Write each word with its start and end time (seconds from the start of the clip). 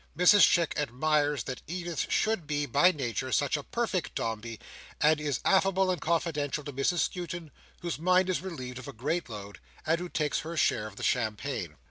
Mrs 0.17 0.41
Chick 0.49 0.73
admires 0.77 1.43
that 1.43 1.61
Edith 1.67 2.07
should 2.09 2.47
be, 2.47 2.65
by 2.65 2.91
nature, 2.91 3.31
such 3.31 3.55
a 3.55 3.61
perfect 3.61 4.15
Dombey; 4.15 4.59
and 4.99 5.21
is 5.21 5.39
affable 5.45 5.91
and 5.91 6.01
confidential 6.01 6.63
to 6.63 6.73
Mrs 6.73 7.07
Skewton, 7.07 7.51
whose 7.81 7.99
mind 7.99 8.27
is 8.27 8.41
relieved 8.41 8.79
of 8.79 8.87
a 8.87 8.93
great 8.93 9.29
load, 9.29 9.59
and 9.85 9.99
who 9.99 10.09
takes 10.09 10.39
her 10.39 10.57
share 10.57 10.87
of 10.87 10.95
the 10.95 11.03
champagne. 11.03 11.75